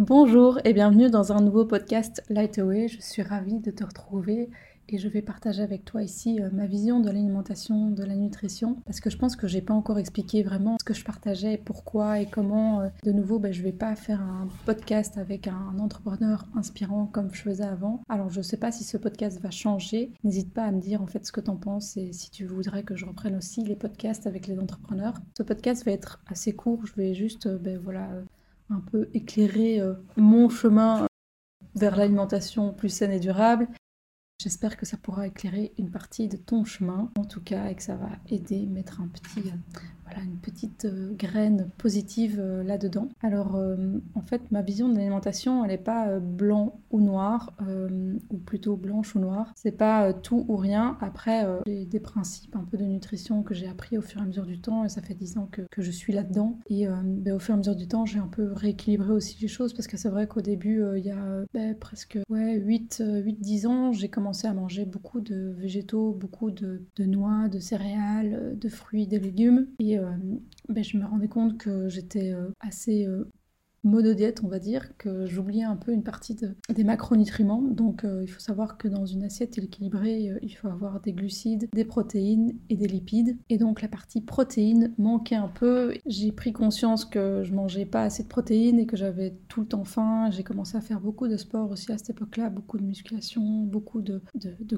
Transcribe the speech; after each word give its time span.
Bonjour 0.00 0.58
et 0.64 0.72
bienvenue 0.72 1.10
dans 1.10 1.30
un 1.30 1.42
nouveau 1.42 1.66
podcast 1.66 2.22
Lightaway. 2.30 2.88
Je 2.88 3.02
suis 3.02 3.20
ravie 3.20 3.60
de 3.60 3.70
te 3.70 3.84
retrouver 3.84 4.48
et 4.88 4.96
je 4.96 5.06
vais 5.08 5.20
partager 5.20 5.62
avec 5.62 5.84
toi 5.84 6.02
ici 6.02 6.40
euh, 6.40 6.48
ma 6.54 6.64
vision 6.64 7.00
de 7.00 7.08
l'alimentation, 7.08 7.90
de 7.90 8.02
la 8.02 8.16
nutrition, 8.16 8.76
parce 8.86 8.98
que 8.98 9.10
je 9.10 9.18
pense 9.18 9.36
que 9.36 9.46
j'ai 9.46 9.60
pas 9.60 9.74
encore 9.74 9.98
expliqué 9.98 10.42
vraiment 10.42 10.78
ce 10.80 10.84
que 10.86 10.94
je 10.94 11.04
partageais, 11.04 11.58
pourquoi 11.62 12.18
et 12.18 12.24
comment. 12.24 12.80
Euh, 12.80 12.88
de 13.04 13.12
nouveau, 13.12 13.38
ben, 13.38 13.52
je 13.52 13.60
vais 13.60 13.72
pas 13.72 13.94
faire 13.94 14.22
un 14.22 14.48
podcast 14.64 15.18
avec 15.18 15.48
un 15.48 15.78
entrepreneur 15.78 16.46
inspirant 16.54 17.04
comme 17.04 17.34
je 17.34 17.42
faisais 17.42 17.64
avant. 17.64 18.00
Alors 18.08 18.30
je 18.30 18.40
sais 18.40 18.56
pas 18.56 18.72
si 18.72 18.84
ce 18.84 18.96
podcast 18.96 19.38
va 19.42 19.50
changer. 19.50 20.12
N'hésite 20.24 20.54
pas 20.54 20.64
à 20.64 20.72
me 20.72 20.80
dire 20.80 21.02
en 21.02 21.06
fait 21.06 21.26
ce 21.26 21.30
que 21.30 21.42
tu 21.42 21.50
en 21.50 21.56
penses 21.56 21.98
et 21.98 22.14
si 22.14 22.30
tu 22.30 22.46
voudrais 22.46 22.84
que 22.84 22.96
je 22.96 23.04
reprenne 23.04 23.36
aussi 23.36 23.64
les 23.64 23.76
podcasts 23.76 24.26
avec 24.26 24.46
les 24.46 24.58
entrepreneurs. 24.58 25.20
Ce 25.36 25.42
podcast 25.42 25.84
va 25.84 25.92
être 25.92 26.22
assez 26.26 26.54
court. 26.54 26.86
Je 26.86 26.94
vais 26.94 27.12
juste, 27.12 27.44
euh, 27.44 27.58
ben 27.58 27.76
voilà 27.76 28.08
un 28.70 28.80
peu 28.80 29.08
éclairer 29.14 29.80
euh, 29.80 29.94
mon 30.16 30.48
chemin 30.48 31.06
vers 31.74 31.96
l'alimentation 31.96 32.72
plus 32.72 32.88
saine 32.88 33.12
et 33.12 33.20
durable. 33.20 33.68
J'espère 34.42 34.76
que 34.76 34.86
ça 34.86 34.96
pourra 34.96 35.26
éclairer 35.26 35.74
une 35.76 35.90
partie 35.90 36.26
de 36.28 36.36
ton 36.36 36.64
chemin, 36.64 37.10
en 37.18 37.24
tout 37.24 37.42
cas, 37.42 37.68
et 37.68 37.74
que 37.74 37.82
ça 37.82 37.96
va 37.96 38.08
aider, 38.28 38.64
mettre 38.66 39.00
un 39.00 39.08
petit, 39.08 39.50
euh, 39.50 39.80
voilà, 40.10 40.26
une 40.26 40.38
petite 40.38 40.84
euh, 40.84 41.12
graine 41.14 41.68
positive 41.78 42.38
euh, 42.40 42.62
là-dedans. 42.62 43.08
Alors, 43.22 43.56
euh, 43.56 43.76
en 44.14 44.22
fait, 44.22 44.50
ma 44.50 44.62
vision 44.62 44.88
de 44.88 44.96
l'alimentation, 44.96 45.64
elle 45.64 45.70
n'est 45.70 45.78
pas 45.78 46.18
blanc 46.18 46.80
ou 46.90 47.00
noir, 47.00 47.52
ou 48.30 48.36
plutôt 48.38 48.76
blanche 48.76 49.14
ou 49.14 49.20
noire. 49.20 49.52
C'est 49.54 49.76
pas 49.76 50.12
tout 50.12 50.44
ou 50.48 50.56
rien. 50.56 50.96
Après, 51.00 51.46
j'ai 51.66 51.84
des 51.84 52.00
principes 52.00 52.56
un 52.56 52.64
peu 52.64 52.76
de 52.76 52.84
nutrition 52.84 53.42
que 53.42 53.54
j'ai 53.54 53.68
appris 53.68 53.96
au 53.96 54.02
fur 54.02 54.20
et 54.20 54.24
à 54.24 54.26
mesure 54.26 54.46
du 54.46 54.60
temps, 54.60 54.84
et 54.84 54.88
ça 54.88 55.00
fait 55.00 55.14
10 55.14 55.38
ans 55.38 55.48
que, 55.50 55.62
je 55.78 55.90
suis 55.90 56.12
là-dedans. 56.12 56.58
Et 56.68 56.86
ben, 56.86 57.34
au 57.34 57.38
fur 57.38 57.54
et 57.54 57.56
à 57.56 57.58
mesure 57.58 57.76
du 57.76 57.86
temps, 57.86 58.06
j'ai 58.06 58.18
un 58.18 58.26
peu 58.26 58.52
rééquilibré 58.52 59.12
aussi 59.12 59.40
les 59.40 59.48
choses, 59.48 59.72
parce 59.72 59.86
que 59.86 59.96
c'est 59.96 60.08
vrai 60.08 60.26
qu'au 60.26 60.40
début, 60.40 60.82
il 60.96 61.04
y 61.04 61.10
a 61.10 61.44
ben, 61.54 61.76
presque 61.76 62.18
ouais, 62.28 62.58
8-10 62.58 63.66
ans, 63.66 63.92
j'ai 63.92 64.08
commencé 64.08 64.46
à 64.46 64.54
manger 64.54 64.84
beaucoup 64.84 65.20
de 65.20 65.54
végétaux, 65.56 66.12
beaucoup 66.12 66.50
de, 66.50 66.80
noix, 66.98 67.48
de 67.48 67.60
céréales, 67.60 68.58
de 68.58 68.68
fruits, 68.68 69.06
de 69.06 69.16
légumes. 69.16 69.66
Euh, 70.00 70.38
ben, 70.68 70.82
je 70.84 70.96
me 70.96 71.06
rendais 71.06 71.28
compte 71.28 71.58
que 71.58 71.88
j'étais 71.88 72.32
euh, 72.32 72.50
assez 72.60 73.06
euh, 73.84 74.14
diète, 74.14 74.40
on 74.44 74.48
va 74.48 74.58
dire, 74.58 74.96
que 74.98 75.26
j'oubliais 75.26 75.64
un 75.64 75.76
peu 75.76 75.92
une 75.92 76.02
partie 76.02 76.36
des 76.68 76.84
macronutriments. 76.84 77.62
Donc 77.62 78.04
euh, 78.04 78.22
il 78.22 78.28
faut 78.28 78.40
savoir 78.40 78.76
que 78.76 78.88
dans 78.88 79.06
une 79.06 79.22
assiette 79.22 79.58
équilibrée, 79.58 80.30
euh, 80.30 80.38
il 80.42 80.50
faut 80.50 80.68
avoir 80.68 81.00
des 81.00 81.12
glucides, 81.12 81.68
des 81.72 81.84
protéines 81.84 82.54
et 82.68 82.76
des 82.76 82.86
lipides. 82.86 83.36
Et 83.48 83.58
donc 83.58 83.82
la 83.82 83.88
partie 83.88 84.20
protéines 84.20 84.92
manquait 84.98 85.36
un 85.36 85.48
peu. 85.48 85.94
J'ai 86.06 86.32
pris 86.32 86.52
conscience 86.52 87.04
que 87.04 87.42
je 87.44 87.52
mangeais 87.54 87.86
pas 87.86 88.02
assez 88.02 88.22
de 88.22 88.28
protéines 88.28 88.78
et 88.78 88.86
que 88.86 88.96
j'avais 88.96 89.34
tout 89.48 89.60
le 89.60 89.66
temps 89.66 89.84
faim. 89.84 90.30
J'ai 90.30 90.42
commencé 90.42 90.76
à 90.76 90.80
faire 90.80 91.00
beaucoup 91.00 91.28
de 91.28 91.36
sport 91.36 91.70
aussi 91.70 91.92
à 91.92 91.98
cette 91.98 92.10
époque-là, 92.10 92.50
beaucoup 92.50 92.78
de 92.78 92.84
musculation, 92.84 93.62
beaucoup 93.62 94.02
de, 94.02 94.20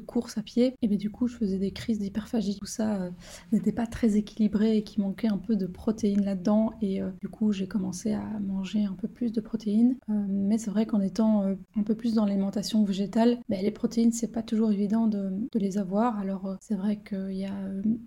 courses 0.06 0.38
à 0.38 0.42
pied. 0.42 0.74
Et 0.82 0.88
bien 0.88 0.98
du 0.98 1.10
coup, 1.10 1.26
je 1.26 1.36
faisais 1.36 1.58
des 1.58 1.72
crises 1.72 1.98
d'hyperphagie. 1.98 2.58
Tout 2.58 2.66
ça 2.66 3.02
euh, 3.02 3.10
n'était 3.52 3.72
pas 3.72 3.86
très 3.86 4.16
équilibré 4.16 4.76
et 4.76 4.82
qui 4.82 5.00
manquait 5.00 5.28
un 5.28 5.38
peu 5.38 5.56
de 5.56 5.66
protéines 5.66 6.24
là-dedans. 6.24 6.72
Et 6.80 7.00
du 7.20 7.28
coup, 7.28 7.52
j'ai 7.52 7.66
commencé 7.66 8.12
à 8.12 8.24
manger 8.40 8.86
peu 8.92 9.08
plus 9.08 9.32
de 9.32 9.40
protéines. 9.40 9.96
Euh, 10.08 10.12
mais 10.28 10.58
c'est 10.58 10.70
vrai 10.70 10.86
qu'en 10.86 11.00
étant 11.00 11.42
euh, 11.42 11.54
un 11.76 11.82
peu 11.82 11.94
plus 11.94 12.14
dans 12.14 12.24
l'alimentation 12.24 12.84
végétale, 12.84 13.38
ben, 13.48 13.62
les 13.62 13.70
protéines, 13.70 14.12
c'est 14.12 14.32
pas 14.32 14.42
toujours 14.42 14.72
évident 14.72 15.06
de, 15.06 15.30
les 15.54 15.78
avoir. 15.78 16.18
Alors 16.18 16.46
euh, 16.46 16.54
c'est 16.60 16.74
vrai 16.74 17.00
qu'il 17.08 17.36
y 17.36 17.44
a 17.44 17.54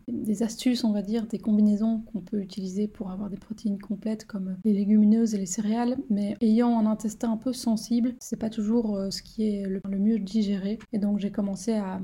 des 0.07 0.43
astuces, 0.43 0.83
on 0.83 0.91
va 0.91 1.01
dire, 1.01 1.27
des 1.27 1.39
combinaisons 1.39 2.01
qu'on 2.11 2.19
peut 2.19 2.41
utiliser 2.41 2.87
pour 2.87 3.11
avoir 3.11 3.29
des 3.29 3.37
protéines 3.37 3.79
complètes 3.79 4.25
comme 4.25 4.57
les 4.65 4.73
légumineuses 4.73 5.33
et 5.33 5.37
les 5.37 5.45
céréales. 5.45 5.97
Mais 6.09 6.35
ayant 6.41 6.77
un 6.79 6.85
intestin 6.85 7.31
un 7.31 7.37
peu 7.37 7.53
sensible, 7.53 8.15
c'est 8.19 8.39
pas 8.39 8.49
toujours 8.49 8.99
ce 9.09 9.21
qui 9.21 9.47
est 9.47 9.65
le, 9.67 9.81
mieux 9.97 10.19
digéré. 10.19 10.79
Et 10.91 10.99
donc 10.99 11.19
j'ai 11.19 11.31
commencé 11.31 11.73
à, 11.73 12.01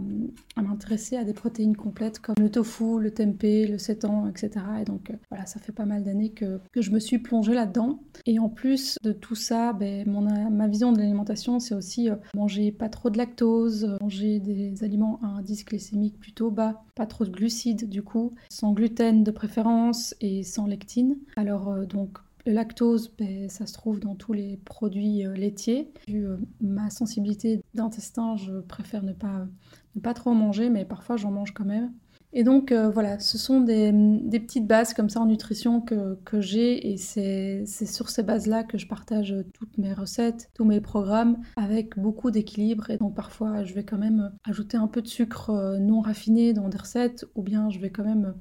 m'intéresser 0.61 1.17
à 1.17 1.23
des 1.23 1.33
protéines 1.33 1.75
complètes 1.75 2.19
comme 2.19 2.35
le 2.39 2.49
tofu, 2.49 2.99
le 2.99 3.11
tempeh, 3.11 3.67
le 3.67 3.77
sétan, 3.77 4.27
etc. 4.27 4.51
Et 4.81 4.85
donc 4.85 5.11
voilà, 5.29 5.45
ça 5.45 5.59
fait 5.59 5.71
pas 5.71 5.85
mal 5.85 6.03
d'années 6.03 6.31
que, 6.31 6.59
que 6.71 6.81
je 6.81 6.91
me 6.91 6.99
suis 6.99 7.19
plongée 7.19 7.53
là-dedans. 7.53 7.99
Et 8.25 8.39
en 8.39 8.49
plus, 8.49 8.70
de 9.03 9.11
tout 9.11 9.35
ça, 9.35 9.73
ben, 9.73 10.07
mon, 10.07 10.21
ma 10.49 10.67
vision 10.67 10.91
de 10.91 10.97
l'alimentation, 10.97 11.59
c'est 11.59 11.75
aussi 11.75 12.09
euh, 12.09 12.15
manger 12.35 12.71
pas 12.71 12.89
trop 12.89 13.09
de 13.09 13.17
lactose, 13.17 13.97
manger 14.01 14.39
des 14.39 14.83
aliments 14.83 15.19
à 15.23 15.27
indice 15.27 15.65
glycémique 15.65 16.19
plutôt 16.19 16.51
bas, 16.51 16.83
pas 16.95 17.05
trop 17.05 17.25
de 17.25 17.29
glucides 17.29 17.89
du 17.89 18.03
coup, 18.03 18.33
sans 18.49 18.73
gluten 18.73 19.23
de 19.23 19.31
préférence 19.31 20.15
et 20.21 20.43
sans 20.43 20.65
lectine. 20.65 21.17
Alors 21.35 21.69
euh, 21.69 21.85
donc 21.85 22.17
le 22.45 22.53
lactose, 22.53 23.13
ben, 23.17 23.49
ça 23.49 23.65
se 23.65 23.73
trouve 23.73 23.99
dans 23.99 24.15
tous 24.15 24.33
les 24.33 24.57
produits 24.57 25.25
euh, 25.25 25.33
laitiers. 25.33 25.91
Vu 26.07 26.25
ma 26.59 26.89
sensibilité 26.89 27.61
d'intestin, 27.73 28.35
je 28.37 28.61
préfère 28.61 29.03
ne 29.03 29.13
pas, 29.13 29.47
ne 29.95 30.01
pas 30.01 30.13
trop 30.13 30.33
manger, 30.33 30.69
mais 30.69 30.85
parfois 30.85 31.17
j'en 31.17 31.31
mange 31.31 31.53
quand 31.53 31.65
même. 31.65 31.91
Et 32.33 32.43
donc 32.43 32.71
euh, 32.71 32.89
voilà, 32.89 33.19
ce 33.19 33.37
sont 33.37 33.59
des, 33.59 33.91
petites 34.39 34.65
bases 34.65 34.93
comme 34.93 35.09
ça 35.09 35.19
en 35.19 35.25
nutrition 35.25 35.81
que, 35.81 36.17
j'ai 36.39 36.91
et 36.91 36.97
c'est 36.97 37.65
sur 37.65 38.09
ces 38.09 38.23
bases-là 38.23 38.63
que 38.63 38.77
je 38.77 38.87
partage 38.87 39.35
toutes 39.53 39.77
mes 39.77 39.93
recettes, 39.93 40.49
tous 40.53 40.65
mes 40.65 40.79
programmes 40.79 41.37
avec 41.57 41.99
beaucoup 41.99 42.31
d'équilibre. 42.31 42.89
Et 42.89 42.97
donc 42.97 43.15
parfois 43.15 43.63
je 43.63 43.73
vais 43.73 43.83
quand 43.83 43.97
même 43.97 44.31
ajouter 44.45 44.77
un 44.77 44.87
peu 44.87 45.01
de 45.01 45.07
sucre 45.07 45.49
euh, 45.49 45.77
non 45.77 46.01
raffiné 46.01 46.53
dans 46.53 46.69
des 46.69 46.77
recettes 46.77 47.25
ou 47.35 47.43
bien 47.43 47.69
je 47.69 47.79
vais 47.79 47.89
quand 47.89 48.05
même 48.05 48.33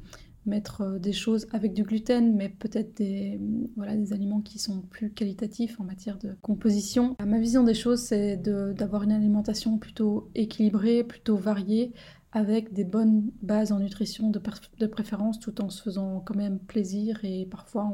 mettre 0.46 0.82
euh, 0.82 0.98
des 0.98 1.12
choses 1.12 1.46
avec 1.52 1.72
du 1.72 1.82
gluten, 1.82 2.34
mais 2.34 2.48
peut-être 2.48 2.96
des, 2.96 3.40
voilà, 3.76 3.96
des 3.96 4.12
aliments 4.12 4.40
qui 4.40 4.58
sont 4.58 4.82
plus 4.82 5.10
qualitatifs 5.10 5.80
en 5.80 5.84
matière 5.84 6.18
de 6.18 6.36
composition. 6.42 7.16
Ma 7.24 7.38
vision 7.38 7.62
des 7.62 7.74
choses, 7.74 8.00
c'est 8.00 8.36
d'avoir 8.36 9.02
une 9.02 9.12
alimentation 9.12 9.78
plutôt 9.78 10.30
équilibrée, 10.34 11.04
plutôt 11.04 11.36
variée, 11.36 11.92
avec 12.32 12.72
des 12.72 12.84
bonnes 12.84 13.30
bases 13.42 13.72
en 13.72 13.80
nutrition 13.80 14.30
de, 14.30 14.86
préférence 14.86 15.40
tout 15.40 15.60
en 15.60 15.68
se 15.68 15.82
faisant 15.82 16.20
quand 16.20 16.36
même 16.36 16.58
plaisir 16.58 17.18
et 17.24 17.46
parfois 17.46 17.84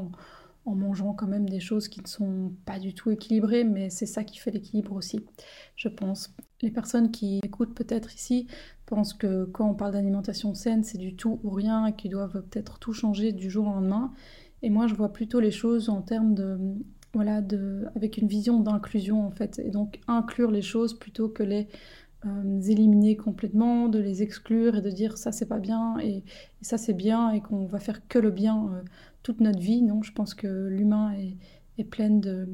en, 0.65 0.75
mangeant 0.75 1.13
quand 1.13 1.27
même 1.27 1.49
des 1.49 1.61
choses 1.61 1.87
qui 1.87 2.01
ne 2.01 2.07
sont 2.07 2.51
pas 2.65 2.77
du 2.77 2.93
tout 2.93 3.09
équilibrées, 3.09 3.63
mais 3.63 3.89
c'est 3.89 4.05
ça 4.05 4.25
qui 4.25 4.37
fait 4.37 4.51
l'équilibre 4.51 4.91
aussi, 4.91 5.25
je 5.77 5.87
pense. 5.87 6.35
Les 6.61 6.71
personnes 6.71 7.09
qui 7.09 7.39
écoutent 7.41 7.73
peut-être 7.73 8.13
ici 8.13 8.47
pensent 8.85 9.13
que 9.13 9.45
quand 9.45 9.69
on 9.69 9.75
parle 9.75 9.93
d'alimentation 9.93 10.53
saine, 10.53 10.83
c'est 10.83 10.97
du 10.97 11.15
tout 11.15 11.39
ou 11.43 11.51
rien 11.51 11.85
et 11.85 11.95
qu'ils 11.95 12.11
doivent 12.11 12.43
peut-être 12.49 12.79
tout 12.79 12.91
changer 12.91 13.31
du 13.31 13.49
jour 13.49 13.67
au 13.67 13.69
lendemain. 13.69 14.11
Et 14.61 14.69
moi, 14.69 14.87
je 14.87 14.93
vois 14.93 15.13
plutôt 15.13 15.39
les 15.39 15.51
choses 15.51 15.87
en 15.87 16.01
termes 16.01 16.35
de 16.35 16.59
voilà, 17.13 17.41
avec 17.95 18.17
une 18.17 18.27
vision 18.27 18.59
d'inclusion 18.59 19.25
en 19.25 19.31
fait, 19.31 19.59
et 19.59 19.71
donc 19.71 19.99
inclure 20.07 20.51
les 20.51 20.61
choses 20.61 20.99
plutôt 20.99 21.29
que 21.29 21.43
les 21.43 21.67
euh, 22.25 22.61
éliminer 22.61 23.15
complètement, 23.15 23.89
de 23.89 23.99
les 23.99 24.23
exclure 24.23 24.75
et 24.75 24.81
de 24.81 24.89
dire 24.89 25.17
ça 25.17 25.31
c'est 25.31 25.45
pas 25.45 25.59
bien 25.59 25.99
et, 25.99 26.23
ça 26.61 26.77
c'est 26.77 26.93
bien 26.93 27.31
et 27.31 27.41
qu'on 27.41 27.65
va 27.65 27.79
faire 27.79 28.07
que 28.07 28.19
le 28.19 28.31
bien 28.31 28.69
euh, 28.73 28.81
toute 29.23 29.39
notre 29.39 29.59
vie. 29.59 29.81
Non, 29.81 30.01
je 30.01 30.11
pense 30.11 30.33
que 30.33 30.67
l'humain 30.67 31.13
est, 31.13 31.37
est 31.77 31.83
plein 31.83 32.09
de 32.09 32.47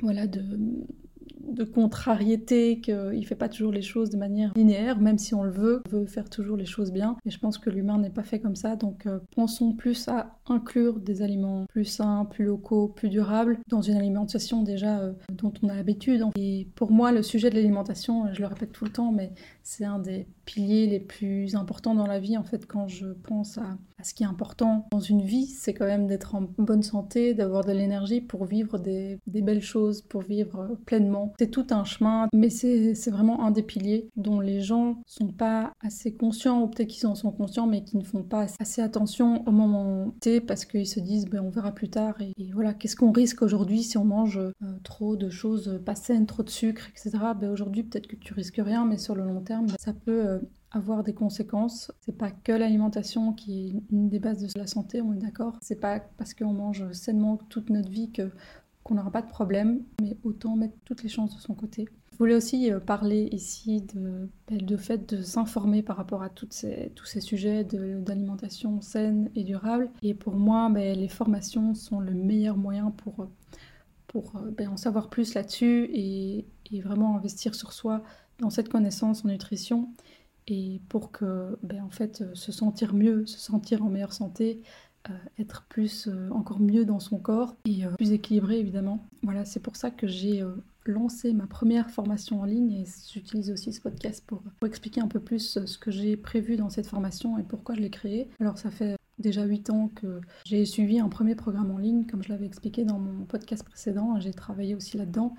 voilà 0.00 0.26
de, 0.26 0.42
de 1.48 1.64
contrariété, 1.64 2.80
qu'il 2.80 2.94
ne 2.94 3.24
fait 3.24 3.34
pas 3.34 3.48
toujours 3.48 3.72
les 3.72 3.82
choses 3.82 4.10
de 4.10 4.16
manière 4.16 4.52
linéaire, 4.56 5.00
même 5.00 5.18
si 5.18 5.34
on 5.34 5.42
le 5.42 5.50
veut, 5.50 5.82
on 5.86 5.98
veut 5.98 6.06
faire 6.06 6.28
toujours 6.28 6.56
les 6.56 6.66
choses 6.66 6.92
bien. 6.92 7.16
Et 7.24 7.30
je 7.30 7.38
pense 7.38 7.58
que 7.58 7.70
l'humain 7.70 7.98
n'est 7.98 8.10
pas 8.10 8.22
fait 8.22 8.40
comme 8.40 8.56
ça, 8.56 8.76
donc 8.76 9.06
euh, 9.06 9.18
pensons 9.34 9.72
plus 9.72 10.08
à 10.08 10.38
inclure 10.46 11.00
des 11.00 11.22
aliments 11.22 11.66
plus 11.68 11.84
sains, 11.84 12.26
plus 12.30 12.44
locaux, 12.44 12.88
plus 12.88 13.08
durables 13.08 13.58
dans 13.68 13.82
une 13.82 13.96
alimentation 13.96 14.62
déjà 14.62 15.00
euh, 15.00 15.12
dont 15.32 15.52
on 15.62 15.68
a 15.68 15.74
l'habitude. 15.74 16.24
Et 16.36 16.68
pour 16.74 16.90
moi, 16.90 17.12
le 17.12 17.22
sujet 17.22 17.50
de 17.50 17.54
l'alimentation, 17.54 18.32
je 18.32 18.40
le 18.40 18.46
répète 18.46 18.72
tout 18.72 18.84
le 18.84 18.90
temps, 18.92 19.12
mais 19.12 19.32
c'est 19.62 19.84
un 19.84 19.98
des 19.98 20.26
piliers 20.44 20.86
les 20.86 21.00
plus 21.00 21.56
importants 21.56 21.94
dans 21.94 22.06
la 22.06 22.20
vie. 22.20 22.38
En 22.38 22.44
fait, 22.44 22.66
quand 22.66 22.88
je 22.88 23.06
pense 23.06 23.58
à, 23.58 23.76
ce 24.02 24.14
qui 24.14 24.22
est 24.22 24.26
important 24.26 24.86
dans 24.92 25.00
une 25.00 25.22
vie, 25.22 25.46
c'est 25.46 25.74
quand 25.74 25.86
même 25.86 26.06
d'être 26.06 26.34
en 26.34 26.42
bonne 26.58 26.82
santé, 26.82 27.34
d'avoir 27.34 27.64
de 27.64 27.72
l'énergie 27.72 28.20
pour 28.20 28.44
vivre 28.44 28.78
des, 28.78 29.18
belles 29.26 29.62
choses, 29.62 30.02
pour 30.02 30.22
vivre 30.22 30.78
pleinement. 30.86 31.34
C'est 31.38 31.50
tout 31.50 31.66
un 31.70 31.84
chemin, 31.84 32.28
mais 32.32 32.50
c'est 32.50 33.10
vraiment 33.10 33.44
un 33.44 33.50
des 33.50 33.62
piliers 33.62 34.08
dont 34.16 34.40
les 34.40 34.60
gens 34.60 35.02
sont 35.06 35.28
pas 35.28 35.72
assez 35.80 36.14
conscients, 36.14 36.62
ou 36.62 36.68
peut-être 36.68 36.88
qu'ils 36.88 37.06
en 37.06 37.14
sont 37.14 37.30
conscients, 37.30 37.66
mais 37.66 37.82
qui 37.84 37.96
ne 37.96 38.04
font 38.04 38.22
pas 38.22 38.46
assez 38.58 38.80
attention 38.80 39.46
au 39.46 39.50
moment 39.50 40.14
T 40.20 40.40
parce 40.40 40.64
qu'ils 40.64 40.86
se 40.86 41.00
disent 41.00 41.26
ben, 41.26 41.40
on 41.40 41.50
verra 41.50 41.72
plus 41.72 41.90
tard. 41.90 42.14
Et, 42.20 42.50
voilà, 42.52 42.74
qu'est-ce 42.74 42.96
qu'on 42.96 43.12
risque 43.12 43.42
aujourd'hui 43.42 43.82
si 43.82 43.98
on 43.98 44.04
mange 44.04 44.38
euh, 44.38 44.52
trop 44.82 45.16
de 45.16 45.28
choses 45.28 45.80
pas 45.84 45.94
saines, 45.94 46.26
trop 46.26 46.42
de 46.42 46.50
sucre, 46.50 46.88
etc. 46.90 47.10
Ben, 47.38 47.50
aujourd'hui, 47.50 47.82
peut-être 47.82 48.06
que 48.06 48.16
tu 48.16 48.32
risques 48.32 48.60
rien, 48.62 48.84
mais 48.84 48.98
sur 48.98 49.14
le 49.14 49.24
long 49.24 49.40
terme, 49.40 49.66
ça 49.78 49.92
peut 49.92 50.26
euh, 50.26 50.38
avoir 50.70 51.02
des 51.02 51.14
conséquences. 51.14 51.92
C'est 52.00 52.16
pas 52.16 52.30
que 52.30 52.52
l'alimentation 52.52 53.32
qui 53.32 53.68
est 53.68 53.72
une 53.92 54.08
des 54.08 54.18
bases 54.18 54.42
de 54.42 54.58
la 54.58 54.66
santé, 54.66 55.00
on 55.02 55.12
est 55.12 55.18
d'accord. 55.18 55.58
C'est 55.60 55.80
pas 55.80 56.00
parce 56.18 56.34
qu'on 56.34 56.52
mange 56.52 56.90
sainement 56.92 57.38
toute 57.48 57.70
notre 57.70 57.90
vie 57.90 58.10
que 58.12 58.30
qu'on 58.86 58.94
n'aura 58.94 59.10
pas 59.10 59.22
de 59.22 59.28
problème, 59.28 59.82
mais 60.00 60.16
autant 60.22 60.54
mettre 60.54 60.76
toutes 60.84 61.02
les 61.02 61.08
chances 61.08 61.34
de 61.34 61.40
son 61.40 61.54
côté. 61.54 61.88
Je 62.12 62.18
voulais 62.18 62.36
aussi 62.36 62.72
euh, 62.72 62.78
parler 62.78 63.28
ici 63.32 63.82
de, 63.82 64.28
ben, 64.48 64.64
de 64.64 64.76
fait 64.76 65.12
de 65.12 65.22
s'informer 65.22 65.82
par 65.82 65.96
rapport 65.96 66.22
à 66.22 66.30
ces, 66.50 66.92
tous 66.94 67.04
ces 67.04 67.20
sujets 67.20 67.64
d'alimentation 67.64 68.80
saine 68.80 69.28
et 69.34 69.42
durable. 69.42 69.90
Et 70.02 70.14
pour 70.14 70.36
moi, 70.36 70.70
ben, 70.70 70.96
les 70.96 71.08
formations 71.08 71.74
sont 71.74 71.98
le 71.98 72.12
meilleur 72.12 72.56
moyen 72.56 72.90
pour 72.92 73.28
pour 74.06 74.32
ben, 74.56 74.68
en 74.68 74.76
savoir 74.76 75.10
plus 75.10 75.34
là-dessus 75.34 75.90
et, 75.92 76.46
vraiment 76.80 77.16
investir 77.16 77.54
sur 77.54 77.72
soi 77.72 78.02
dans 78.38 78.50
cette 78.50 78.68
connaissance 78.68 79.24
en 79.24 79.28
nutrition 79.28 79.88
et 80.46 80.80
pour 80.88 81.10
que 81.10 81.58
en 81.82 81.90
fait 81.90 82.24
se 82.34 82.52
sentir 82.52 82.94
mieux, 82.94 83.26
se 83.26 83.38
sentir 83.38 83.82
en 83.84 83.90
meilleure 83.90 84.12
santé, 84.12 84.62
être 85.38 85.64
plus 85.68 86.08
encore 86.30 86.60
mieux 86.60 86.84
dans 86.84 87.00
son 87.00 87.18
corps 87.18 87.54
et 87.64 87.84
plus 87.96 88.12
équilibré 88.12 88.58
évidemment. 88.58 89.06
Voilà, 89.22 89.44
c'est 89.44 89.60
pour 89.60 89.76
ça 89.76 89.90
que 89.90 90.06
j'ai 90.06 90.44
lancé 90.84 91.32
ma 91.32 91.46
première 91.46 91.90
formation 91.90 92.40
en 92.40 92.44
ligne 92.44 92.72
et 92.72 92.84
j'utilise 93.12 93.50
aussi 93.50 93.72
ce 93.72 93.80
podcast 93.80 94.22
pour, 94.26 94.42
expliquer 94.64 95.00
un 95.00 95.08
peu 95.08 95.20
plus 95.20 95.58
ce 95.64 95.78
que 95.78 95.90
j'ai 95.90 96.16
prévu 96.16 96.56
dans 96.56 96.70
cette 96.70 96.86
formation 96.86 97.38
et 97.38 97.42
pourquoi 97.42 97.74
je 97.74 97.80
l'ai 97.80 97.90
créée. 97.90 98.28
Alors 98.40 98.58
ça 98.58 98.70
fait 98.70 98.96
déjà 99.18 99.44
8 99.44 99.70
ans 99.70 99.90
que 99.94 100.20
j'ai 100.44 100.64
suivi 100.66 101.00
un 101.00 101.08
premier 101.08 101.34
programme 101.34 101.70
en 101.70 101.78
ligne, 101.78 102.04
comme 102.06 102.22
je 102.22 102.28
l'avais 102.28 102.46
expliqué 102.46 102.84
dans 102.84 102.98
mon 102.98 103.24
podcast 103.24 103.64
précédent, 103.64 104.18
j'ai 104.20 104.32
travaillé 104.32 104.74
aussi 104.74 104.98
là-dedans 104.98 105.34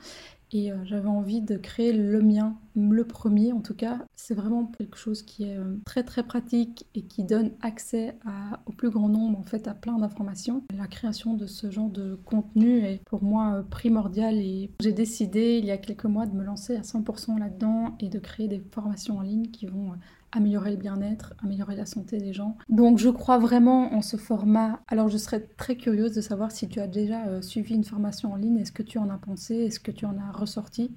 et 0.52 0.72
euh, 0.72 0.78
j'avais 0.86 1.10
envie 1.10 1.42
de 1.42 1.58
créer 1.58 1.94
le 1.94 2.22
mien, 2.22 2.58
le 2.76 3.04
premier 3.06 3.54
en 3.54 3.62
tout 3.62 3.74
cas. 3.74 4.00
C'est 4.16 4.34
vraiment 4.34 4.66
quelque 4.66 4.98
chose 4.98 5.24
qui 5.24 5.44
est 5.44 5.58
euh, 5.58 5.78
très 5.86 6.04
très 6.04 6.24
pratique 6.24 6.86
et 6.96 7.04
qui 7.04 7.24
donne 7.24 7.52
accès 7.62 8.18
au 8.66 8.72
plus 8.72 8.90
grand 8.90 9.10
nombre 9.10 9.40
en 9.40 9.44
fait 9.44 9.68
à 9.68 9.74
plein 9.74 9.98
d'informations. 9.98 10.64
La 10.76 10.88
création 10.88 11.34
de 11.34 11.48
ce 11.48 11.72
genre 11.72 11.90
de 11.90 12.16
contenu 12.26 12.80
est 12.80 13.02
pour 13.06 13.24
moi 13.24 13.56
euh, 13.56 13.64
primordial 13.64 14.36
et 14.36 14.72
j'ai 14.80 14.94
décidé 14.94 15.58
il 15.58 15.66
y 15.66 15.72
a 15.72 15.78
quelques 15.78 16.06
mois 16.06 16.26
de 16.26 16.36
me 16.36 16.44
lancer 16.44 16.76
à 16.76 16.82
100% 16.82 17.40
là-dedans 17.40 17.96
et 18.00 18.10
de 18.10 18.20
créer 18.20 18.48
des 18.48 18.64
formations 18.72 19.18
en 19.18 19.22
ligne 19.22 19.48
qui 19.48 19.66
vont 19.66 19.94
améliorer 20.32 20.72
le 20.72 20.78
bien-être, 20.78 21.34
améliorer 21.44 21.76
la 21.76 21.86
santé 21.86 22.18
des 22.18 22.34
gens. 22.34 22.58
Donc 22.70 22.98
je 22.98 23.10
crois 23.10 23.38
vraiment 23.38 23.94
en 23.94 24.02
ce 24.02 24.18
format. 24.18 24.82
Alors 24.88 25.10
je 25.10 25.18
serais 25.18 25.48
très 25.58 25.76
curieuse 25.76 26.14
de 26.14 26.22
savoir 26.22 26.52
si 26.52 26.68
tu 26.68 26.80
as 26.80 26.88
déjà 26.88 27.26
euh, 27.28 27.42
suivi 27.42 27.76
une 27.76 27.84
formation 27.84 28.34
en 28.34 28.36
ligne, 28.36 28.58
est-ce 28.58 28.72
que 28.72 28.84
tu 28.84 28.98
en 28.98 29.10
as 29.10 29.18
pensé, 29.18 29.56
est-ce 29.56 29.80
que 29.80 29.92
tu 29.92 30.06
en 30.06 30.18
as 30.18 30.32
ressorti? 30.32 30.92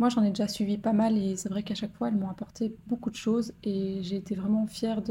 Moi, 0.00 0.08
j'en 0.08 0.22
ai 0.22 0.30
déjà 0.30 0.48
suivi 0.48 0.78
pas 0.78 0.94
mal 0.94 1.18
et 1.18 1.36
c'est 1.36 1.50
vrai 1.50 1.62
qu'à 1.62 1.74
chaque 1.74 1.94
fois, 1.94 2.08
elles 2.08 2.16
m'ont 2.16 2.30
apporté 2.30 2.74
beaucoup 2.86 3.10
de 3.10 3.16
choses 3.16 3.52
et 3.62 3.98
j'ai 4.02 4.16
été 4.16 4.34
vraiment 4.34 4.66
fière 4.66 5.02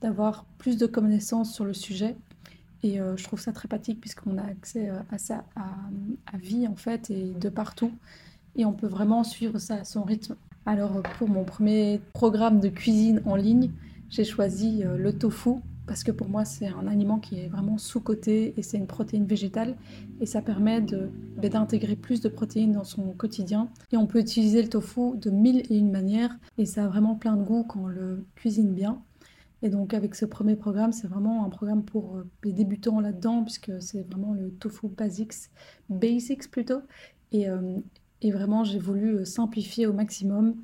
d'avoir 0.00 0.46
plus 0.56 0.78
de 0.78 0.86
connaissances 0.86 1.52
sur 1.52 1.66
le 1.66 1.74
sujet. 1.74 2.16
Et 2.82 2.98
euh, 2.98 3.14
je 3.18 3.24
trouve 3.24 3.40
ça 3.40 3.52
très 3.52 3.68
pratique 3.68 4.00
puisqu'on 4.00 4.38
a 4.38 4.42
accès 4.42 4.88
euh, 4.88 4.98
à 5.10 5.18
ça 5.18 5.44
à, 5.54 5.66
à, 6.32 6.38
vie 6.38 6.66
en 6.66 6.76
fait 6.76 7.10
et 7.10 7.34
de 7.34 7.48
partout. 7.50 7.92
Et 8.56 8.64
on 8.64 8.72
peut 8.72 8.86
vraiment 8.86 9.22
suivre 9.22 9.58
ça 9.58 9.74
à 9.74 9.84
son 9.84 10.02
rythme. 10.02 10.34
Alors 10.64 11.02
pour 11.18 11.28
mon 11.28 11.44
premier 11.44 12.00
programme 12.12 12.60
de 12.60 12.68
cuisine 12.68 13.20
en 13.26 13.34
ligne, 13.34 13.72
j'ai 14.10 14.24
choisi 14.24 14.84
euh, 14.84 14.96
le 14.96 15.12
tofu 15.12 15.56
parce 15.88 16.04
que 16.04 16.12
pour 16.12 16.28
moi 16.28 16.44
c'est 16.44 16.68
un 16.68 16.86
aliment 16.86 17.18
qui 17.18 17.40
est 17.40 17.48
vraiment 17.48 17.78
sous-coté 17.78 18.54
et 18.56 18.62
c'est 18.62 18.76
une 18.76 18.86
protéine 18.86 19.26
végétale 19.26 19.76
et 20.20 20.26
ça 20.26 20.40
permet 20.40 20.80
ben, 20.80 21.50
d'intégrer 21.50 21.96
plus 21.96 22.20
de 22.20 22.28
protéines 22.28 22.72
dans 22.72 22.84
son 22.84 23.10
quotidien. 23.10 23.70
Et 23.90 23.96
on 23.96 24.06
peut 24.06 24.20
utiliser 24.20 24.62
le 24.62 24.68
tofu 24.68 25.16
de 25.16 25.30
mille 25.30 25.64
et 25.68 25.76
une 25.76 25.90
manières 25.90 26.38
et 26.58 26.66
ça 26.66 26.84
a 26.84 26.88
vraiment 26.88 27.16
plein 27.16 27.36
de 27.36 27.42
goût 27.42 27.64
quand 27.64 27.80
on 27.82 27.88
le 27.88 28.24
cuisine 28.36 28.72
bien. 28.72 29.02
Et 29.62 29.68
donc 29.68 29.94
avec 29.94 30.14
ce 30.14 30.26
premier 30.26 30.54
programme, 30.54 30.92
c'est 30.92 31.08
vraiment 31.08 31.44
un 31.44 31.48
programme 31.48 31.82
pour 31.82 32.16
euh, 32.16 32.28
les 32.44 32.52
débutants 32.52 33.00
là-dedans 33.00 33.42
puisque 33.42 33.72
c'est 33.80 34.02
vraiment 34.02 34.32
le 34.32 34.50
tofu 34.52 34.86
basics, 34.86 35.50
basics 35.88 36.48
plutôt. 36.52 36.82
Euh, 37.34 37.80
et 38.22 38.30
vraiment, 38.30 38.64
j'ai 38.64 38.78
voulu 38.78 39.16
euh, 39.16 39.24
simplifier 39.24 39.86
au 39.86 39.92
maximum 39.92 40.54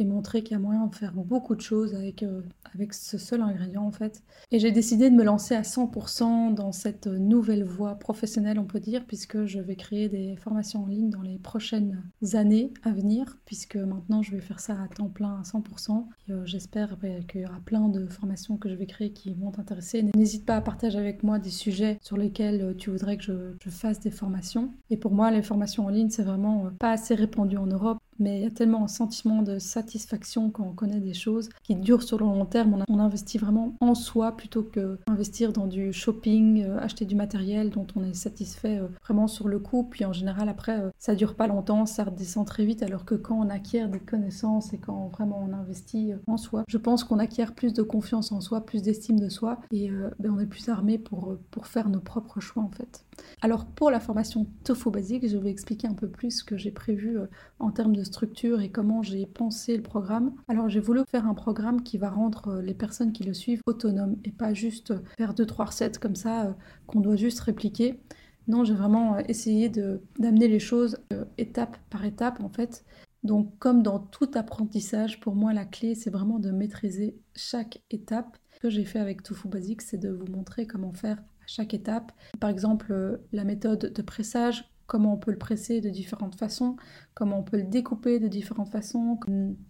et 0.00 0.04
montrer 0.04 0.42
qu'il 0.42 0.52
y 0.52 0.54
a 0.56 0.58
moyen 0.58 0.86
de 0.86 0.94
faire 0.94 1.12
beaucoup 1.12 1.54
de 1.54 1.60
choses 1.60 1.94
avec, 1.94 2.22
euh, 2.22 2.42
avec 2.74 2.94
ce 2.94 3.18
seul 3.18 3.42
ingrédient 3.42 3.84
en 3.84 3.90
fait. 3.90 4.22
Et 4.50 4.58
j'ai 4.58 4.72
décidé 4.72 5.10
de 5.10 5.14
me 5.14 5.24
lancer 5.24 5.54
à 5.54 5.62
100% 5.62 6.54
dans 6.54 6.72
cette 6.72 7.06
nouvelle 7.06 7.64
voie 7.64 7.94
professionnelle, 7.96 8.58
on 8.58 8.64
peut 8.64 8.80
dire, 8.80 9.04
puisque 9.06 9.44
je 9.44 9.60
vais 9.60 9.76
créer 9.76 10.08
des 10.08 10.36
formations 10.36 10.84
en 10.84 10.86
ligne 10.86 11.10
dans 11.10 11.22
les 11.22 11.38
prochaines 11.38 12.02
années 12.34 12.72
à 12.82 12.90
venir, 12.90 13.38
puisque 13.44 13.76
maintenant 13.76 14.22
je 14.22 14.32
vais 14.32 14.40
faire 14.40 14.60
ça 14.60 14.80
à 14.80 14.88
temps 14.88 15.08
plein 15.08 15.40
à 15.40 15.42
100%. 15.42 16.06
Euh, 16.30 16.42
j'espère 16.44 16.96
bah, 16.96 17.08
qu'il 17.28 17.42
y 17.42 17.46
aura 17.46 17.60
plein 17.64 17.88
de 17.88 18.06
formations 18.06 18.56
que 18.56 18.68
je 18.68 18.74
vais 18.74 18.86
créer 18.86 19.12
qui 19.12 19.34
vont 19.34 19.50
t'intéresser. 19.50 20.02
N'hésite 20.14 20.46
pas 20.46 20.56
à 20.56 20.60
partager 20.60 20.98
avec 20.98 21.22
moi 21.22 21.38
des 21.38 21.50
sujets 21.50 21.98
sur 22.02 22.16
lesquels 22.16 22.62
euh, 22.62 22.74
tu 22.74 22.90
voudrais 22.90 23.16
que 23.16 23.24
je, 23.24 23.32
je 23.62 23.70
fasse 23.70 24.00
des 24.00 24.10
formations. 24.10 24.72
Et 24.90 24.96
pour 24.96 25.12
moi, 25.12 25.30
les 25.30 25.42
formations 25.42 25.86
en 25.86 25.88
ligne, 25.88 26.10
c'est 26.10 26.22
vraiment 26.22 26.70
pas 26.78 26.92
assez 26.92 27.14
répandu 27.14 27.56
en 27.56 27.66
Europe 27.66 27.98
mais 28.18 28.38
il 28.38 28.42
y 28.42 28.46
a 28.46 28.50
tellement 28.50 28.84
un 28.84 28.88
sentiment 28.88 29.42
de 29.42 29.58
satisfaction 29.58 30.50
quand 30.50 30.64
on 30.64 30.72
connaît 30.72 31.00
des 31.00 31.14
choses 31.14 31.48
qui 31.62 31.74
durent 31.74 32.02
sur 32.02 32.18
le 32.18 32.24
long 32.24 32.44
terme. 32.44 32.84
On, 32.88 32.98
investit 32.98 33.38
vraiment 33.38 33.76
en 33.80 33.94
soi 33.94 34.36
plutôt 34.36 34.64
que 34.64 34.98
investir 35.06 35.52
dans 35.52 35.68
du 35.68 35.92
shopping, 35.92 36.64
euh, 36.64 36.80
acheter 36.80 37.04
du 37.04 37.14
matériel 37.14 37.70
dont 37.70 37.86
on 37.94 38.02
est 38.02 38.12
satisfait 38.12 38.78
euh, 38.78 38.88
vraiment 39.04 39.28
sur 39.28 39.46
le 39.46 39.60
coup. 39.60 39.84
Puis 39.84 40.04
en 40.04 40.12
général, 40.12 40.48
après, 40.48 40.80
euh, 40.80 40.90
ça 40.98 41.14
dure 41.14 41.36
pas 41.36 41.46
longtemps, 41.46 41.86
ça 41.86 42.04
redescend 42.04 42.44
très 42.44 42.64
vite. 42.64 42.82
Alors 42.82 43.04
que 43.04 43.14
quand 43.14 43.38
on 43.38 43.48
acquiert 43.50 43.88
des 43.88 44.00
connaissances 44.00 44.72
et 44.72 44.78
quand 44.78 45.08
vraiment 45.08 45.40
on 45.48 45.52
investit 45.52 46.12
en 46.26 46.36
soi, 46.36 46.64
je 46.66 46.76
pense 46.76 47.04
qu'on 47.04 47.20
acquiert 47.20 47.54
plus 47.54 47.72
de 47.72 47.82
confiance 47.82 48.32
en 48.32 48.40
soi, 48.40 48.66
plus 48.66 48.82
d'estime 48.82 49.20
de 49.20 49.28
soi 49.28 49.60
et 49.70 49.90
ben, 50.18 50.32
on 50.32 50.40
est 50.40 50.46
plus 50.46 50.68
armé 50.68 50.98
pour, 50.98 51.36
pour 51.50 51.66
faire 51.66 51.88
nos 51.88 52.00
propres 52.00 52.40
choix 52.40 52.62
en 52.62 52.70
fait. 52.70 53.04
Alors 53.40 53.66
pour 53.66 53.90
la 53.90 54.00
formation 54.00 54.46
Tofu 54.64 54.90
Basique, 54.90 55.28
je 55.28 55.38
vais 55.38 55.50
expliquer 55.50 55.86
un 55.86 55.94
peu 55.94 56.08
plus 56.08 56.38
ce 56.38 56.44
que 56.44 56.56
j'ai 56.56 56.70
prévu 56.70 57.18
en 57.58 57.70
termes 57.70 57.94
de 57.94 58.04
structure 58.04 58.60
et 58.60 58.70
comment 58.70 59.02
j'ai 59.02 59.26
pensé 59.26 59.76
le 59.76 59.82
programme. 59.82 60.32
Alors 60.48 60.68
j'ai 60.68 60.80
voulu 60.80 61.00
faire 61.10 61.26
un 61.26 61.34
programme 61.34 61.82
qui 61.82 61.98
va 61.98 62.10
rendre 62.10 62.48
euh, 62.48 62.62
les 62.62 62.74
personnes 62.74 63.12
qui 63.12 63.24
le 63.24 63.34
suivent 63.34 63.62
autonomes 63.66 64.16
et 64.24 64.32
pas 64.32 64.54
juste 64.54 64.94
faire 65.16 65.34
deux 65.34 65.46
trois 65.46 65.66
recettes 65.66 65.98
comme 65.98 66.16
ça 66.16 66.46
euh, 66.46 66.52
qu'on 66.86 67.00
doit 67.00 67.16
juste 67.16 67.40
répliquer. 67.40 68.00
Non, 68.46 68.64
j'ai 68.64 68.74
vraiment 68.74 69.16
euh, 69.16 69.22
essayé 69.28 69.68
d'amener 69.68 70.48
les 70.48 70.60
choses 70.60 70.98
étape 71.36 71.76
par 71.90 72.04
étape 72.04 72.40
en 72.42 72.48
fait. 72.48 72.84
Donc 73.24 73.58
comme 73.58 73.82
dans 73.82 73.98
tout 73.98 74.30
apprentissage, 74.34 75.20
pour 75.20 75.34
moi 75.34 75.52
la 75.52 75.64
clé 75.64 75.94
c'est 75.94 76.10
vraiment 76.10 76.38
de 76.38 76.50
maîtriser 76.50 77.16
chaque 77.34 77.82
étape. 77.90 78.36
Ce 78.54 78.60
que 78.60 78.70
j'ai 78.70 78.84
fait 78.84 78.98
avec 78.98 79.22
Tofu 79.22 79.48
Basique, 79.48 79.82
c'est 79.82 79.98
de 79.98 80.10
vous 80.10 80.26
montrer 80.26 80.66
comment 80.66 80.92
faire 80.92 81.22
chaque 81.48 81.74
étape. 81.74 82.12
Par 82.38 82.50
exemple, 82.50 83.20
la 83.32 83.44
méthode 83.44 83.92
de 83.92 84.02
pressage, 84.02 84.70
comment 84.86 85.14
on 85.14 85.16
peut 85.16 85.30
le 85.30 85.38
presser 85.38 85.80
de 85.80 85.90
différentes 85.90 86.34
façons, 86.34 86.76
comment 87.14 87.38
on 87.40 87.42
peut 87.42 87.58
le 87.58 87.64
découper 87.64 88.20
de 88.20 88.28
différentes 88.28 88.70
façons, 88.70 89.18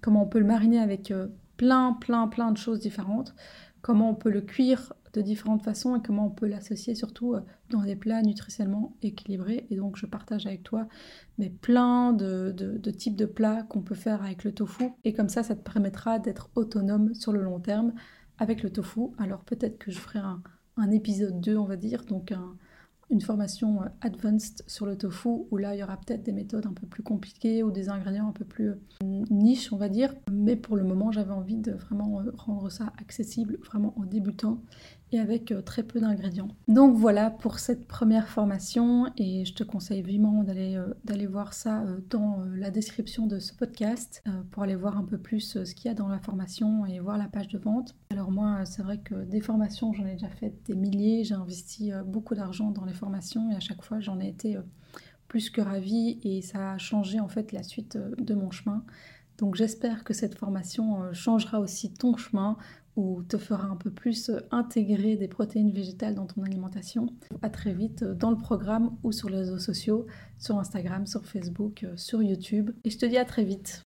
comment 0.01 0.23
on 0.23 0.27
peut 0.27 0.39
le 0.39 0.45
mariner 0.47 0.81
avec 0.81 1.11
euh, 1.11 1.29
plein, 1.57 1.93
plein, 1.95 2.29
plein 2.29 2.53
de 2.53 2.57
choses 2.57 2.81
différentes, 2.81 3.35
comment 3.81 4.11
on 4.11 4.15
peut 4.15 4.31
le 4.31 4.41
cuire 4.41 4.93
de 5.15 5.23
différentes 5.23 5.63
façons 5.63 5.97
et 5.97 6.03
comment 6.03 6.27
on 6.27 6.31
peut 6.31 6.47
l'associer 6.47 6.95
surtout 6.95 7.35
euh, 7.35 7.41
dans 7.71 7.83
des 7.83 7.97
plats 7.97 8.23
nutritionnellement 8.23 8.97
équilibrés. 9.03 9.67
Et 9.71 9.77
donc 9.77 9.97
je 9.97 10.07
partage 10.07 10.47
avec 10.47 10.63
toi 10.63 10.87
mais 11.39 11.51
plein 11.51 12.13
de, 12.13 12.53
de 12.53 12.91
types 12.91 13.17
de 13.17 13.27
plats 13.27 13.63
qu'on 13.65 13.83
peut 13.83 13.95
faire 13.95 14.23
avec 14.23 14.45
le 14.45 14.52
tofu. 14.52 14.91
Et 15.05 15.14
comme 15.14 15.29
ça, 15.29 15.43
ça 15.43 15.57
te 15.57 15.62
permettra 15.62 16.19
d'être 16.19 16.50
autonome 16.55 17.14
sur 17.14 17.33
le 17.33 17.43
long 17.43 17.61
terme 17.61 17.93
avec 18.38 18.62
le 18.62 18.71
tofu. 18.71 19.09
Alors 19.19 19.41
peut-être 19.41 19.79
que 19.79 19.91
je 19.91 19.99
ferai 19.99 20.19
un, 20.19 20.43
un 20.78 20.90
épisode 20.90 21.40
2, 21.40 21.56
on 21.56 21.64
va 21.64 21.76
dire, 21.76 22.04
donc 22.04 22.32
un, 22.32 22.54
une 23.11 23.20
formation 23.20 23.82
euh, 23.82 23.87
advanced 24.00 24.62
sur 24.66 24.87
le 24.87 24.97
tofu 24.97 25.28
où 25.50 25.56
là 25.56 25.75
il 25.75 25.78
y 25.78 25.82
aura 25.82 25.97
peut-être 25.97 26.23
des 26.23 26.32
méthodes 26.32 26.66
un 26.66 26.73
peu 26.73 26.87
plus 26.87 27.02
compliquées 27.02 27.62
ou 27.62 27.70
des 27.70 27.88
ingrédients 27.88 28.28
un 28.28 28.32
peu 28.32 28.44
plus 28.44 28.70
euh, 28.70 28.75
niche 29.30 29.73
on 29.73 29.76
va 29.76 29.88
dire. 29.88 30.14
Mais 30.30 30.56
pour 30.56 30.76
le 30.76 30.85
moment 30.85 31.11
j'avais 31.11 31.32
envie 31.32 31.56
de 31.56 31.73
vraiment 31.73 32.20
euh, 32.20 32.30
rendre 32.37 32.70
ça 32.70 32.92
accessible 32.99 33.58
vraiment 33.64 33.94
aux 33.97 34.04
débutants 34.04 34.61
et 35.12 35.19
avec 35.19 35.53
euh, 35.53 35.62
très 35.62 35.83
peu 35.83 36.00
d'ingrédients. 36.00 36.49
Donc 36.67 36.97
voilà 36.97 37.31
pour 37.31 37.59
cette 37.59 37.87
première 37.87 38.29
formation 38.29 39.11
et 39.17 39.45
je 39.45 39.55
te 39.55 39.65
conseille 39.65 40.03
vivement 40.03 40.43
d'aller 40.43 40.77
euh, 40.77 40.95
d'aller 41.05 41.27
voir 41.27 41.55
ça 41.55 41.83
euh, 41.83 41.99
dans 42.11 42.45
la 42.55 42.71
description 42.71 43.27
de 43.27 43.38
ce 43.38 43.55
podcast 43.55 44.23
pour 44.50 44.62
aller 44.62 44.77
voir 44.77 44.99
un 44.99 45.05
peu 45.05 45.19
plus 45.19 45.62
ce 45.65 45.75
qu'il 45.75 45.87
y 45.87 45.88
a 45.88 45.95
dans 45.95 46.09
la 46.09 46.19
formation 46.19 46.85
et 46.87 47.00
voir 47.00 47.17
la 47.19 47.29
page 47.29 47.49
de 47.49 47.59
vente. 47.59 47.95
Alors 48.11 48.31
moi 48.31 48.65
c'est 48.65 48.83
vrai 48.83 48.99
que 48.99 49.25
des 49.25 49.41
formations 49.41 49.93
j'en 49.93 50.07
ai 50.07 50.12
déjà 50.12 50.29
fait 50.29 50.55
des 50.67 50.75
milliers, 50.75 51.25
j'ai 51.25 51.35
investi 51.35 51.93
beaucoup 52.07 52.35
d'argent 52.35 52.71
dans 52.71 52.85
les 52.85 52.93
formations 52.93 53.50
et 53.50 53.55
à 53.55 53.61
chaque 53.61 53.83
fois 53.83 54.00
j'en 54.00 54.21
ai 54.21 54.29
été 54.29 54.59
plus 55.29 55.50
que 55.50 55.61
ravie 55.61 56.19
et 56.23 56.43
ça 56.43 56.73
a 56.73 56.79
changé 56.79 57.21
en 57.21 57.29
fait 57.29 57.53
la 57.53 57.62
suite 57.62 57.99
de 58.19 58.35
mon 58.35 58.50
chemin. 58.50 58.85
Donc 59.38 59.55
j'espère 59.55 60.05
que 60.05 60.15
cette 60.15 60.35
formation 60.35 61.12
changera 61.12 61.61
aussi 61.61 61.93
ton 61.93 62.17
chemin 62.17 62.57
ou 62.99 63.23
te 63.23 63.38
fera 63.38 63.69
un 63.69 63.76
peu 63.76 63.90
plus 63.90 64.28
euh, 64.28 64.40
intégrer 64.50 65.17
des 65.17 65.28
protéines 65.28 65.71
végétales 65.71 66.17
dans 66.17 66.26
ton 66.26 66.43
alimentation. 66.43 67.07
À 67.43 67.49
très 67.49 67.73
vite 67.73 68.02
euh, 68.02 68.12
dans 68.12 68.31
le 68.31 68.37
programme 68.37 68.97
ou 69.05 69.12
sur 69.12 69.31
les 69.31 69.37
réseaux 69.37 69.61
sociaux, 69.61 70.07
sur 70.37 70.59
Instagram, 70.59 71.07
sur 71.07 71.25
Facebook, 71.25 71.85
euh, 71.85 71.97
sur 71.97 72.25
YouTube. 72.25 72.73
Et 72.85 72.90
je 72.90 72.99
te 72.99 73.07
dis 73.07 73.17
à 73.17 73.25
très 73.25 73.45
vite. 73.45 73.87